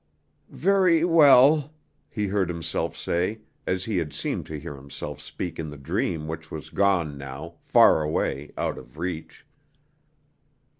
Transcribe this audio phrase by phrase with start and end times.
[0.55, 1.73] "Very well,"
[2.09, 6.27] he heard himself say, as he had seemed to hear himself speak in the dream
[6.27, 9.45] which was gone now, far away, out of reach.